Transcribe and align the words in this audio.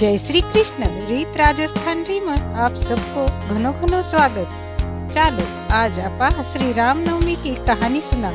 जय 0.00 0.16
श्री 0.16 0.40
कृष्ण, 0.40 0.84
रीत 1.06 1.36
राजस्थान 1.36 2.02
री 2.04 2.20
में 2.20 2.36
आप 2.36 2.74
सबको 2.74 3.24
घनो 3.54 3.72
घनो 3.72 4.02
स्वागत। 4.02 4.46
चालो, 5.14 5.44
आज 5.74 5.98
आपा 5.98 6.30
श्री 6.42 6.72
राम 6.72 6.98
नवमी 6.98 7.34
की 7.34 7.54
कहानी 7.66 8.00
सुना। 8.00 8.30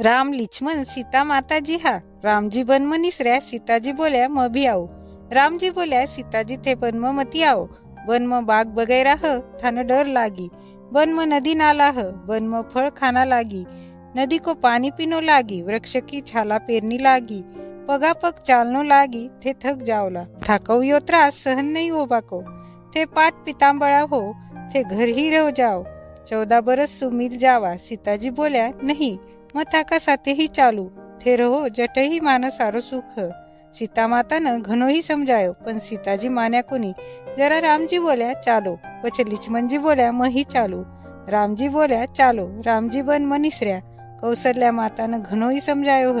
राम 0.00 0.32
लिचमन 0.32 0.82
सीता 0.84 1.24
माता 1.24 1.58
जी 1.58 1.76
हा 1.76 1.94
राम 2.24 2.48
जी 2.48 2.64
बन 2.64 2.82
म 2.82 2.94
निसऱ्या 2.94 3.38
सीताजी 3.40 3.92
बोल्या, 3.92 4.28
म 4.28 4.48
भी 4.48 4.66
आओ। 4.66 4.88
रामजी 5.32 5.70
बोल्या, 5.70 6.04
सीताजी 6.06 6.56
थे 6.56 6.74
बन 6.74 6.98
मती 6.98 7.42
आओ। 7.42 7.64
बन 8.06 8.26
म 8.26 8.44
बाग 8.44 8.66
बगैरा 8.66 9.16
ह 9.24 9.38
थाने 9.64 9.82
डर 9.84 10.06
लागी। 10.06 10.50
बन 10.92 11.12
म 11.12 11.32
नदी 11.34 11.54
नाला 11.54 11.90
ह 11.90 12.10
बन 12.26 12.48
म 12.48 12.62
फळ 12.74 12.90
खाना 12.90 13.24
लागी। 13.24 13.64
नदी 14.16 14.38
को 14.38 14.54
पानी 14.54 14.90
पीनो 14.90 15.20
लागी, 15.20 15.62
वृक्ष 15.62 15.96
की 15.96 16.20
छाला 16.20 16.58
पेरनी 16.58 16.98
लागी। 16.98 17.44
पगापग 17.88 18.34
चालनो 18.46 18.82
लागी, 18.82 19.28
थे 19.44 19.52
थक 19.52 19.74
जावला. 19.74 20.24
थाकवियो 20.48 20.98
त्रास 20.98 21.34
सहन 21.34 21.66
नहीं 21.66 21.90
हो 21.90 22.04
बाको 22.06 22.42
थे 22.94 23.04
पाट 23.04 23.32
पितांबळा 23.46 24.00
हो, 24.00 24.36
थे 24.74 24.82
घर 24.82 25.08
ही 25.08 25.30
रह 25.30 25.50
जाओ 25.50 25.84
चौदह 26.30 26.60
बरस 26.60 27.00
सुमिल 27.00 27.38
जावा, 27.38 27.76
सीताजी 27.76 28.30
बोल्या, 28.30 28.70
नहीं 28.82 29.18
मैं 29.56 29.64
थाका 29.64 29.98
साथे 29.98 30.32
ही 30.32 30.46
चालू. 30.46 30.88
थे 31.26 31.36
रहो 31.36 31.68
जट 31.68 31.98
ही 31.98 32.20
मान 32.20 32.48
सारो 32.50 32.80
सुख. 32.80 33.18
सीता 33.74 34.06
माता 34.06 34.38
न 34.38 34.62
घनो 34.62 34.86
ही 34.86 35.02
समझायो 35.02 35.52
पण 35.52 35.78
सीताजी 35.78 36.28
मान्या 36.28 36.62
कोणी 36.62 36.92
जरा 37.38 37.58
रामजी 37.60 37.98
बोल्या, 37.98 38.32
चालो. 38.34 38.74
પછી 39.02 39.30
लिचमनजी 39.30 39.78
बोल्या 39.78 40.12
म 40.12 40.22
ही 40.22 40.44
चालू. 40.44 40.82
रामजी 41.28 41.68
बोल्या, 41.68 42.04
चालो. 42.06 42.46
रामजी 42.66 43.02
बन 43.02 43.24
मनिसऱ्या. 43.24 43.80
कौसल्या 44.20 44.72
मातानं 44.72 45.20
घणोही 45.24 45.60
समजायो 45.60 46.12
ह. 46.12 46.20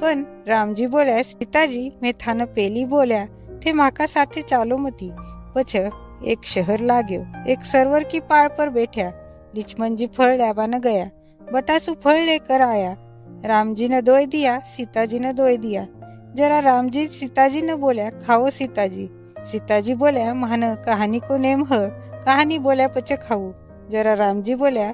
पण 0.00 0.24
रामजी 0.48 0.86
बोल्या 0.86 1.22
सीताजी 1.22 1.92
मैं 2.02 2.12
थाने 2.20 2.44
पेली 2.44 2.84
बोल्या 2.84 3.24
थे 3.60 3.72
माका 3.72 4.06
साथे 4.06 4.42
चालो 4.42 4.78
मती. 4.78 5.10
पछ 5.54 5.76
एक 5.76 6.44
शहर 6.44 6.80
लाग्यो 6.80 7.20
एक 7.48 7.64
सरवर 7.64 8.04
की 8.04 8.20
पाड़ 8.20 8.48
पर 8.48 8.68
बैठा 8.68 9.10
लिचमन 9.54 9.96
जी 9.96 10.06
फल 10.06 10.36
लाबान 10.38 10.78
गया, 10.80 11.10
बटासु 11.52 11.94
फल 11.94 12.18
लेकर 12.18 12.60
आया. 12.62 12.96
रामजी 13.44 13.88
ने 13.88 14.02
दोय 14.02 14.26
दिया 14.26 14.58
सीताजी 14.66 15.18
ने 15.18 15.32
दोय 15.32 15.56
दिया. 15.56 15.86
जरा 16.34 16.58
रामजी 16.58 17.06
सीताजी 17.08 17.62
ने 17.62 17.74
बोल्या 17.74 18.10
खाओ 18.10 18.50
सीताजी. 18.50 19.08
सीताजी 19.40 19.94
बोल्या 19.94 20.34
मान 20.34 20.74
कहानी 20.76 21.20
को 21.20 21.36
नेम 21.36 21.64
ह 21.64 21.78
कहानी 22.24 22.58
बोल्या 22.58 22.88
पछ 22.88 23.12
खाऊ. 23.12 23.52
जरा 23.90 24.12
रामजी 24.14 24.54
बोल्या 24.54 24.92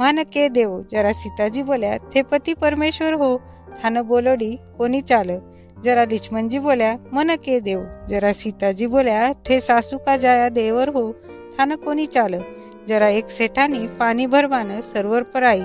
मान 0.00 0.22
के 0.24 0.48
देव? 0.48 0.86
जरा 0.90 1.12
सीताजी 1.12 1.62
बोल्या 1.62 1.96
थे 3.76 4.02
बोलोडी 4.02 4.56
कोणी 4.78 5.00
चाल? 5.00 5.30
जरा 5.84 6.04
लिचमनजी 6.04 6.58
बोल्या 6.58 6.96
मन 7.12 7.36
के 7.36 7.60
देव. 7.60 7.80
जरा 8.10 8.32
सीताजी 8.32 8.86
बोल्या 8.86 9.32
थे 9.48 9.60
सासू 9.60 9.98
का 9.98 10.16
जाया 10.16 10.48
देवर 10.48 10.88
हो? 10.88 11.12
थानं 11.58 11.76
कोणी 11.76 12.06
चाल? 12.06 12.34
जरा 12.88 13.08
एक 13.08 13.30
सेठानी 13.30 13.86
पाणी 13.86 14.26
भरवान 14.26 14.80
सर्वर 14.80 15.22
पर 15.22 15.42
आई. 15.42 15.64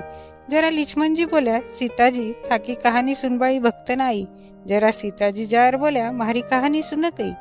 जरा 0.52 0.70
लिचमनजी 0.70 1.26
बोल्या 1.26 1.60
सीताजी 1.80 2.32
थाकी 2.52 2.76
कहानी 2.76 3.16
सुनबाई 3.16 3.60
भक्त 3.60 3.92
नाही 3.92 4.26
जरा 4.68 4.92
सीताजी 4.92 5.46
जार 5.46 5.76
बोल्या 5.78 6.12
मारी 6.12 6.42
कहानी 6.42 6.82
सुन 6.82 7.10
कई. 7.10 7.32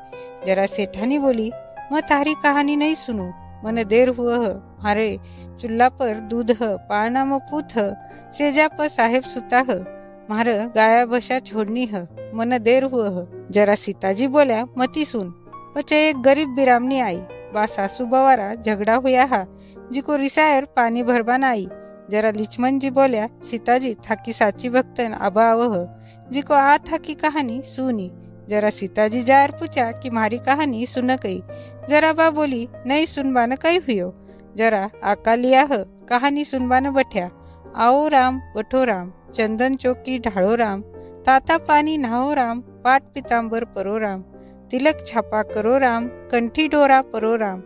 जरा 0.45 0.65
सेठानी 0.65 1.17
बोली 1.17 1.51
म 1.91 1.99
तारी 1.99 2.33
कहानी 2.43 2.75
नहीं 2.75 2.95
सुनू. 2.95 3.29
मन 3.63 3.83
देर 3.83 4.09
हुआ 4.09 4.37
मारे 4.83 5.17
चुल्ला 5.61 5.87
पर 5.89 6.13
दूध 6.29 6.51
पाळना 6.89 7.23
म 7.23 7.37
पूथ 7.37 7.77
सेजा 8.37 8.67
प 8.67 8.81
साहेब 8.81 9.23
सुताह 9.23 9.71
मार 10.29 10.49
गाया 10.75 11.05
बशा 11.05 11.39
छोड़नी 11.39 11.85
ह, 11.85 12.05
मन 12.35 12.57
देर 12.63 12.83
हुआ 12.83 13.09
ह. 13.09 13.25
जरा 13.51 13.75
सीताजी 13.75 14.27
बोल्या, 14.27 14.65
मती 14.77 15.05
सुन. 15.05 15.29
पचे 15.75 15.97
एक 16.09 16.21
गरीब 16.21 16.49
बिरामनी 16.55 16.99
आई, 16.99 17.17
बा 17.53 17.65
सासू 17.65 18.05
बवारा 18.05 18.53
झगड़ा 18.55 18.95
हुआ 18.95 19.25
हा, 19.25 19.45
जिको 19.91 20.15
रिसायर 20.15 20.65
पानी 20.75 21.03
भरबान 21.03 21.43
आई 21.43 21.67
जरा 22.11 22.29
लिचमन 22.31 22.79
जी 22.79 22.89
बोल्या, 22.89 23.27
सीताजी, 23.49 23.93
थाकी 24.09 24.33
साची 24.33 24.69
भक्तन 24.69 25.13
आबा 25.13 25.45
आवह. 25.45 25.75
जिको 26.31 26.53
आ 26.53 26.77
थाकी 26.77 27.13
कहानी 27.13 27.61
सुनी. 27.65 28.11
जरा 28.49 28.69
सीताजी 28.69 29.21
जार 29.21 29.51
पूछा 29.51 29.91
कि 29.91 30.09
मारी 30.09 30.37
कहानी 30.37 30.85
सुन 30.85 31.15
कई 31.15 31.41
जरा 31.89 32.11
बा 32.13 32.29
बोली 32.29 32.67
नहीं 32.85 33.05
सुनबान 33.05 33.55
कई 33.55 33.77
हुयो. 33.77 34.13
जरा 34.57 34.89
आका 35.03 35.35
लिया 35.35 35.63
ह, 35.71 35.83
कहानी 36.09 36.43
सुनबान 36.45 36.89
बठ्या. 36.89 37.29
आओ 37.75 38.07
राम 38.07 38.39
बठो 38.55 38.83
राम 38.85 39.11
चंदन 39.35 39.75
चौकी 39.75 40.17
ढाळो 40.25 40.55
राम 40.57 40.81
ताता 41.25 41.57
पानी 41.57 41.97
नहाओ 41.97 42.33
राम 42.35 42.59
पाट 42.83 43.01
पितांबर 43.15 43.63
परो 43.63 43.99
राम 43.99 44.21
तिलक 44.71 45.05
छापा 45.07 45.41
करो 45.41 45.79
राम 45.79 46.07
कंठी 46.31 46.67
डोरा 46.67 47.01
परो 47.01 47.35
राम 47.37 47.61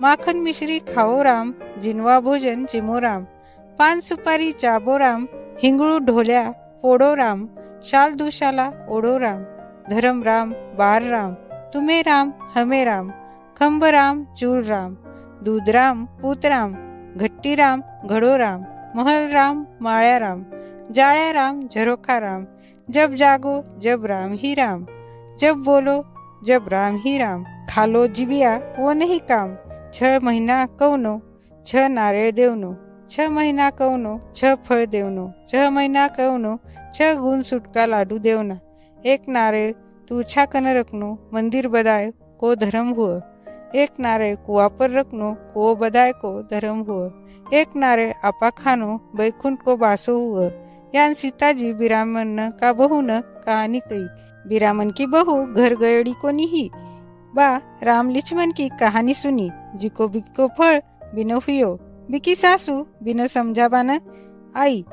माखन 0.00 0.36
मिश्री 0.36 0.78
खाओ 0.94 1.22
राम 1.22 1.52
जिनवा 1.80 2.20
भोजन 2.20 2.64
जिमो 2.72 3.00
राम 3.00 3.24
पान 3.78 4.00
सुपारी 4.00 4.52
चाबो 4.52 4.98
राम 4.98 5.26
हिंगळू 5.62 5.98
ढोल्या 5.98 6.50
पोडो 6.82 7.14
राम 7.16 7.46
शाल 7.84 8.12
दुशाला 8.12 8.70
ओढो 8.88 9.18
राम 9.20 9.42
धरम 9.90 10.22
राम 10.22 10.52
बार 10.78 11.02
राम 11.02 11.34
तुम्हे 11.74 12.00
राम 12.02 12.32
हमें 12.54 12.84
राम 12.84 13.10
खंब 13.56 13.84
राम 13.84 14.24
चूल 14.24 14.64
राम 14.64 14.96
दूध 15.44 15.70
राम 15.70 16.06
महल 18.96 19.30
राम 19.32 19.64
माळ्या 19.80 20.18
राम 20.18 20.42
जाळ्या 20.94 21.32
राम 21.32 21.60
झरोखा 21.74 22.20
राम 22.20 22.44
जब 22.88 23.14
जागो, 23.14 23.60
जब 23.78 24.04
राम 24.06 24.32
ही 24.32 24.54
राम, 24.54 24.84
जब 25.40 25.62
बोलो, 25.64 26.02
जब 26.44 26.68
राम 26.68 26.96
ही 26.96 27.16
राम, 27.18 27.44
खालो 27.70 28.06
जिबिया, 28.06 28.56
वो 28.78 28.92
नहीं 28.92 29.18
काम, 29.20 29.54
छ 29.94 30.18
महीना 30.22 30.64
कौनो, 30.78 31.14
छ 31.66 31.76
नारेळ 31.88 32.30
देवनो, 32.30 32.72
छ 33.10 33.20
महीना 33.30 33.70
कौनो, 33.70 34.18
छ 34.36 34.54
फळ 34.66 34.84
देवनो, 34.84 35.26
छ 35.48 35.54
महीना 35.54 36.06
कौनो, 36.08 36.56
छ 36.94 37.02
गुण 37.16 37.42
सुटका 37.42 37.86
लाडू 37.86 38.18
देवना, 38.18 38.54
एक 39.04 39.28
नारेळ 39.28 39.72
तुळछा 40.10 40.44
कन 40.44 40.66
रखनो, 40.66 41.16
मंदिर 41.32 41.68
बदाय 41.68 42.10
को 42.40 42.54
धर्म 42.54 42.92
हुआ 42.92 43.18
एक 43.74 43.90
नारेळ 43.98 44.34
कुआ 44.36 44.66
पर 44.68 44.90
रखनो 44.90 45.32
को 45.54 45.74
बदाय 45.74 46.10
को 46.12 46.30
धर्म 46.42 46.80
हुआ 46.80 47.08
एक 47.50 47.76
नारे 47.76 48.10
आपा 48.24 48.50
खानो 48.50 48.96
बैकुंठ 49.16 49.62
को 49.62 49.76
बासो 49.76 50.16
हुआ 50.18 50.50
यान 50.94 51.14
सीताजी 51.14 51.72
बिरामन 51.72 52.50
का 52.60 52.72
बहू 52.72 53.00
न 53.00 53.20
कहानी 53.46 53.80
कही 53.80 54.48
बिरामन 54.48 54.90
की 54.90 55.06
बहू 55.06 55.34
घर 55.46 55.74
गयड़ी 55.76 56.12
को 56.12 56.30
नहीं 56.30 56.68
बा 57.34 57.48
राम 57.82 58.10
लिचमन 58.10 58.50
की 58.52 58.68
कहानी 58.80 59.14
सुनी। 59.14 59.50
जिको 59.76 60.08
बिको 60.08 60.48
फल 60.58 60.80
बिनो 61.14 61.38
हुयो। 61.38 61.70
बिकी 62.10 62.34
सासू 62.34 62.74
बिना 63.02 63.26
समझा 63.26 63.68
न 63.74 63.98
आई 64.56 64.84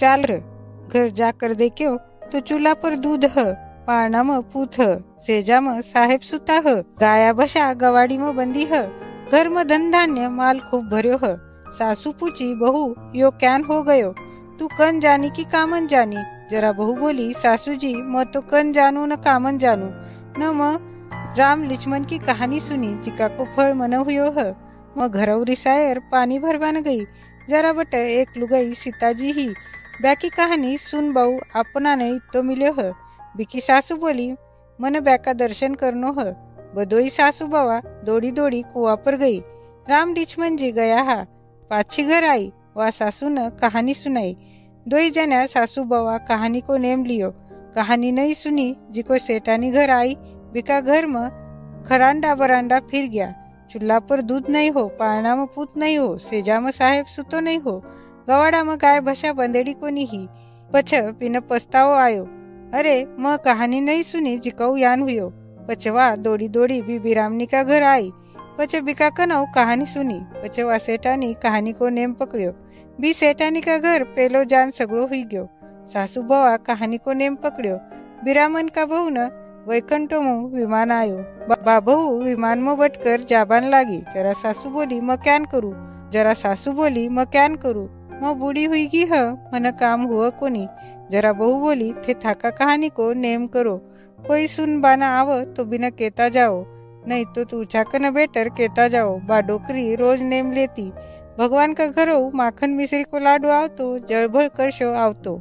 चाल 0.00 0.22
र। 0.22 0.40
घर 0.88 1.08
जाकर 1.10 1.54
देखो 1.54 1.96
तो 2.32 2.40
चूल्हा 2.40 2.74
पर 2.74 2.96
दूध 2.96 3.24
ह। 3.38 3.44
पारणा 3.86 4.22
म 4.22 4.40
पूथ 4.52 4.80
सेजा 5.26 5.60
म 5.60 5.80
साहेब 5.80 6.20
सुता 6.20 6.60
ह। 6.66 6.74
गाया 7.00 7.32
बशा 7.32 7.72
गवाडी 7.74 8.18
म 8.18 8.32
बंदी 8.36 8.64
ह। 8.72 8.82
घर 9.32 9.48
म 9.48 9.62
धन 9.64 9.90
धान्य 9.90 10.28
माल 10.28 10.60
खूब 10.70 10.88
भर्यो 10.90 11.18
ह। 11.24 11.45
सासू 11.72 12.12
पूछी, 12.12 12.54
बहू, 12.54 12.96
यो 13.14 13.30
कैन 13.30 13.64
हो 13.64 13.82
गयो? 13.82 14.14
तू 14.58 14.66
कन 14.66 15.00
जानी 15.00 15.30
की 15.30 15.44
कामन 15.44 15.86
जानी? 15.86 16.16
जरा 16.50 16.72
बहू 16.72 16.94
बोली 16.94 17.34
सासू 17.34 17.74
जी 17.74 17.94
म 17.96 18.24
तो 18.24 18.40
कन 18.40 18.72
जानू 18.72 19.06
न 19.06 19.16
कामन 19.16 19.58
जानू। 19.58 19.86
न 20.38 20.50
म 20.54 20.78
राम 21.38 21.62
लिचमन 21.62 22.04
की 22.04 22.18
कहानी 22.18 22.60
सुनी, 22.60 22.94
जिका 22.94 23.28
को 23.28 23.44
फल 23.44 23.72
मन 23.72 23.94
हुयो 23.94 24.30
ह। 24.30 24.54
म 24.98 25.08
घरौरी 25.08 25.54
सायर 25.54 25.98
पानी 25.98 26.38
भरवान 26.38 26.82
गई। 26.82 27.04
जरा 27.50 27.72
बट 27.72 27.94
एक 27.94 28.28
लुगाई 28.36 28.74
सीताजी 28.74 29.32
ही। 29.32 29.48
बैकी 30.02 30.28
कहानी 30.28 30.78
सुन 30.78 31.12
बाऊ 31.12 31.38
अपना 31.56 31.94
नहीं 31.94 32.18
तो 32.32 32.42
मिलो 32.42 32.72
ह। 32.72 32.92
बिकी 33.36 33.60
सासू 33.60 33.96
बोली, 33.96 34.34
मन 34.80 35.00
बैका 35.00 35.32
दर्शन 35.32 35.74
करनो 35.74 36.12
ह। 36.12 36.24
बदोई 36.74 37.08
सासू 37.08 37.46
बावा 37.46 37.80
दौड़ी 38.04 38.30
दौड़ी 38.30 38.62
कुआ 38.62 38.94
पर 38.94 39.16
गई। 39.16 39.40
राम 39.88 40.14
लिचमन 40.14 40.56
जी 40.56 40.72
गया 40.72 41.02
हा। 41.02 41.26
पाछी 41.70 42.02
घर 42.02 42.24
आई 42.24 42.52
वा 42.76 42.90
सासू 42.90 43.28
न 43.28 43.48
कहानी 43.50 43.94
सुनाई. 43.94 44.36
दो 44.88 45.08
जना 45.08 45.46
सासू 45.46 45.84
बवा 45.84 46.18
कहानी 46.18 46.60
को 46.60 46.76
नेम 46.76 47.04
लियो. 47.04 47.30
कहानी 47.74 48.12
नहीं 48.12 48.34
सुनी 48.34 48.76
जिको 48.90 49.18
सेठानी 49.18 49.70
घर 49.70 49.90
आई, 49.90 50.14
बिका 50.52 50.80
घर 50.80 51.06
में 51.06 51.28
खरांडा 51.88 52.34
बरांडा 52.34 52.78
फिर 52.80 53.06
गया 53.06 53.34
चूल्हा 53.70 53.98
पर 53.98 54.22
दूध 54.22 54.48
नहीं 54.50 54.70
हो 54.70 54.88
पालना 54.88 55.34
में 55.36 55.46
पूत 55.46 55.76
नहीं 55.76 55.98
हो 55.98 56.16
सेजा 56.18 56.60
में 56.60 56.70
साहेब 56.70 57.06
सुतो 57.06 57.40
नहीं 57.40 57.58
हो. 57.58 57.82
गवाड़ा 58.28 58.64
में 58.64 58.76
गाय 58.78 59.00
भसा 59.00 59.32
बंदेड़ी 59.32 59.72
को 59.72 59.88
नहीं 59.88 60.26
पछ 60.72 60.94
बिन 60.94 61.40
पछताओ 61.40 61.92
आयो. 61.94 62.24
अरे, 62.74 63.06
म 63.18 63.36
कहानी 63.36 63.80
नहीं 63.80 64.02
सुनी 64.02 64.38
जिकाऊ 64.38 64.76
यान 64.76 65.02
हुयो. 65.02 65.32
पछवा 65.68 66.16
दौड़ी 66.16 66.48
दौड़ी 66.48 66.82
भी 66.82 66.98
बिरामनी 66.98 67.46
का 67.46 67.62
घर 67.62 67.82
आई. 67.82 68.10
कनौ 68.58 69.44
कहानी 69.54 69.86
सुनी 69.86 70.18
पछवा 70.34 70.76
सेठानी 70.78 71.32
कहानी 71.42 71.72
को 71.72 71.88
नेम 71.88 72.12
पकड़ियो 72.12 72.52
बी 73.00 73.12
सेठानी 73.12 73.60
का 73.60 73.76
घर 73.78 74.04
पेलो 74.16 74.42
जान 74.44 74.70
सगळो 74.70 75.06
हुई 75.06 75.22
गयो 75.22 75.46
सासू 75.92 76.22
बवा 76.22 76.56
कहानी 76.66 76.98
को 76.98 77.12
नेम 77.12 77.34
पकड़ियो 77.34 77.76
बिरामन 78.24 78.68
का 78.68 78.84
बहू 78.86 79.08
न 79.08 79.28
वैकुंठ 79.68 80.12
में 80.14 80.44
विमान 80.54 80.92
आयो 80.92 81.16
बाबू 81.64 81.96
विमान 82.22 82.58
में 82.58 82.76
बटकर 82.78 83.24
जाबान 83.30 83.68
लागी 83.70 83.98
जरा 84.14 84.32
सासू 84.42 84.70
बोली 84.70 85.00
मैं 85.00 85.16
क्यान 85.18 85.44
करू 85.44 85.72
जरा 86.12 86.32
सासू 86.34 86.72
बोली 86.72 87.08
मैं 87.08 88.38
बूढ़ी 88.38 88.64
हुई 88.64 88.86
की 88.86 89.04
ह 89.12 89.20
मन 89.52 89.70
काम 89.80 90.02
हुआ 90.02 90.28
कोनी 90.40 90.66
जरा 91.10 91.32
बहू 91.32 91.60
बोली 91.60 91.92
थे 92.08 92.14
थाका 92.24 92.50
कहानी 92.50 92.88
को 92.88 93.12
नेम 93.12 93.46
करो 93.46 93.76
कोई 94.18 94.46
सुन 94.46 94.80
बाना 94.80 95.10
आव 95.20 95.42
तो 95.56 95.64
बिना 95.64 95.90
केता 95.90 96.28
जाओ 96.28 96.64
नहीं 97.08 97.24
तो 97.26 97.44
तू 97.44 97.62
चाकन 97.64 98.10
बेटर 98.10 98.48
केता 98.48 98.86
जाओ. 98.88 99.18
बा 99.20 99.40
डोकरी 99.40 99.94
रोज 99.94 100.22
नेम 100.22 100.50
लेती. 100.52 100.90
भगवान 101.38 101.74
का 101.74 101.86
घर 101.86 102.10
माखन 102.34 102.70
मिश्री 102.70 103.02
को 103.02 103.18
लाडू 103.18 103.48
आवतो, 103.48 103.98
जळभळ 103.98 104.48
करशो 104.48 104.92
आवतो. 104.94 105.34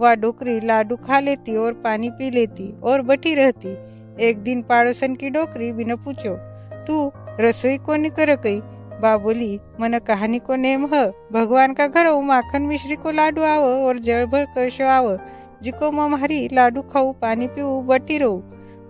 वह 0.00 0.14
डोकरी 0.14 0.58
लाडू 0.66 0.96
खा 0.96 1.20
लेती, 1.20 1.56
और 1.56 1.72
पानी 1.84 2.10
पी 2.10 2.30
लेती, 2.30 2.72
और 2.82 3.02
बटी 3.02 3.34
रहती. 3.34 3.76
एक 4.20 4.38
दिन 4.38 4.62
पाड़ोसन 4.62 5.14
की 5.14 5.30
डोकरी 5.30 5.70
बिना 5.72 5.96
पूछो, 5.96 6.34
तू 6.86 7.10
रसोई 7.40 7.78
को 7.78 7.96
नहीं 7.96 8.10
कर 8.10 8.34
गई 8.36 8.60
बा 9.00 9.16
बोली, 9.16 9.58
मन 9.80 9.98
कहानी 9.98 10.38
को 10.38 10.56
नेम 10.56 10.86
ह. 10.86 11.04
भगवान 11.32 11.74
का 11.74 11.86
घर 11.86 12.06
हो 12.06 12.20
माखन 12.22 12.62
मिश्री 12.62 12.96
को 12.96 13.10
लाडू 13.10 13.42
आवो, 13.44 13.72
और 13.86 13.98
जल 13.98 14.24
भर 14.26 14.44
करशो 14.54 14.84
आवो. 14.88 15.16
जिको 15.62 15.90
मारी 15.90 16.48
लाडू 16.52 16.82
खाऊ 16.82 17.12
पानी 17.12 17.46
पीऊ 17.48 17.80
बटी 17.82 18.16
रहू 18.18 18.42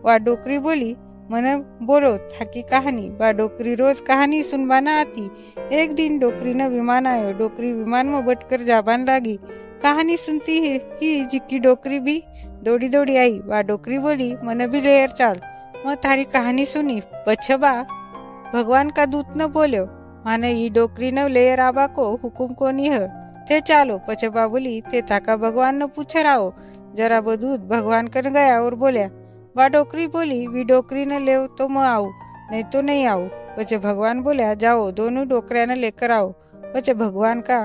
वा 0.04 0.16
डोकरी 0.18 0.58
बोली 0.58 0.94
मन 1.30 1.64
बोलो 1.82 2.16
थाकी 2.32 2.60
कहानी 2.62 3.08
बा 3.10 3.30
डोकरी 3.32 3.74
रोज 3.74 4.00
कहानी 4.00 4.42
सुनबाना 4.42 4.98
आती. 5.00 5.24
एक 5.72 5.94
दिन 5.94 6.18
डोकरी 6.18 6.52
न 6.54 6.66
विमान 6.68 7.06
आयो 7.06 7.32
डोकरी 7.38 7.72
विमान 7.72 8.06
में 8.06 8.24
बटकर 8.26 8.62
जाबान 8.62 9.06
लागी. 9.06 9.36
कहानी 9.82 10.16
सुनती 10.16 10.58
है 10.60 10.76
ही 11.02 11.24
जिक्की 11.26 11.58
डोकरी 11.58 11.98
भी. 11.98 12.22
दौड़ी 12.64 12.88
दौड़ी 12.88 13.16
आई 13.16 13.38
बा 13.40 13.62
डोकरी 13.62 13.98
बोली 13.98 14.32
मन 14.44 14.66
भी 14.66 14.80
लेयर 14.80 15.10
चाल. 15.10 15.40
मैं 15.86 15.96
तारी 15.96 16.24
कहानी 16.26 16.64
सुनी 16.66 17.00
पछबा 17.26 17.72
भगवान 18.54 18.90
का 18.90 19.06
दूत 19.06 19.34
न 19.36 19.46
बोल्यो 19.52 19.84
माने 20.26 20.52
ई 20.54 20.68
डोकरी 20.70 21.10
न 21.12 21.28
लेयर 21.28 21.60
आबा 21.60 21.86
को 21.88 22.08
हुकुम 22.22 22.54
को 22.54 22.70
नहीं 22.70 22.90
है. 22.90 23.06
ते 23.48 23.60
चालो 23.60 24.00
पछबा 24.08 24.46
बोली 24.48 24.80
ते 24.90 25.02
थाका 25.10 25.36
भगवान 25.36 25.82
न 25.82 25.86
पूछ 25.86 26.16
राओ 26.16 26.52
जरा 26.96 27.20
बदूत 27.20 27.60
भगवान 27.68 28.08
कर 28.08 28.30
गया 28.30 28.60
और 28.62 28.74
बोलिया 28.74 29.08
वा 29.56 29.66
डोकरी 29.68 30.06
बोली, 30.06 30.46
वी 30.46 30.62
डोकरी 30.64 31.04
न 31.06 31.20
ले 31.20 31.34
तो 31.48 31.68
मैं 31.68 31.82
आऊ 31.82 32.06
नहीं 32.50 32.62
तो 32.64 32.80
नहीं 32.80 33.06
आऊ. 33.06 33.26
पचे 33.56 33.76
भगवान 33.78 34.20
बोलिया, 34.22 34.54
जाओ, 34.54 34.90
दोनों 34.90 35.26
डोकरिया 35.28 35.64
न 35.66 35.76
लेकर 35.76 36.10
आओ. 36.10 36.28
पचे 36.74 36.94
भगवान 36.94 37.40
का 37.40 37.58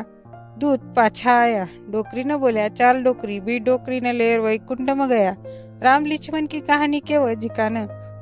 दूध 0.59 0.93
पाछा 0.95 1.33
आया. 1.39 1.67
डोकरी 1.89 2.23
न 2.23 2.38
बोलिया, 2.38 2.67
चाल 2.69 3.03
डोकरी, 3.03 3.39
बी 3.39 3.59
डोकरी 3.59 3.99
न 4.01 4.13
लेर 4.13 4.39
वैकुंठ 4.39 4.89
में 4.89 5.07
गया. 5.09 5.35
राम 5.83 6.05
लिचमन 6.05 6.47
की 6.47 6.59
कहानी 6.61 6.99
केव 6.99 7.33
जिकान 7.35 7.77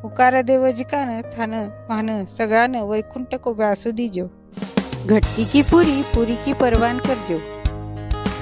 उकार 0.05 0.41
देव 0.43 0.69
जिकान, 0.71 1.21
थान 1.29 1.53
मान 1.89 2.25
सगळान 2.37 2.75
वैकुंठ 2.81 3.35
को 3.35 3.53
व्यासु 3.53 3.91
दीजो. 3.91 4.25
घटती 5.05 5.45
की 5.45 5.61
पूरी 5.63 6.01
पूरी 6.15 6.35
की 6.35 6.53
परवान 6.53 6.99
करजो. 6.99 7.39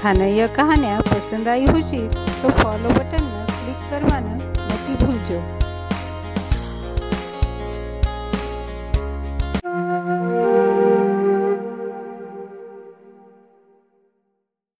थान 0.04 0.22
यह 0.22 0.46
कहानियाँ 0.46 1.00
पसंद 1.02 1.48
आई 1.48 1.66
हुई 1.66 1.82
तो 1.82 2.50
फॉलो 2.52 2.88
बटन 2.88 3.24
क्लिक 3.52 3.88
करवाना 3.90 4.37
Studio. 4.98 5.67